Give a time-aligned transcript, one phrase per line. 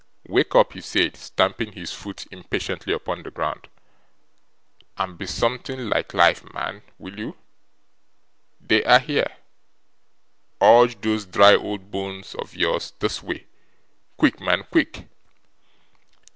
[0.27, 3.67] 'Wake up,' he said, stamping his foot impatiently upon the ground,
[4.97, 7.37] 'and be something like life, man, will you?
[8.59, 9.37] They are here.
[10.59, 13.45] Urge those dry old bones of yours this way.
[14.17, 15.07] Quick, man, quick!